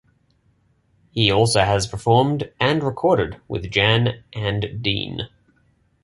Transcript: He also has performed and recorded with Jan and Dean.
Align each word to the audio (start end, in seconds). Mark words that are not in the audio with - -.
He 1.11 1.29
also 1.29 1.59
has 1.59 1.85
performed 1.85 2.51
and 2.59 2.81
recorded 2.81 3.39
with 3.47 3.69
Jan 3.69 4.23
and 4.33 4.81
Dean. 4.81 5.29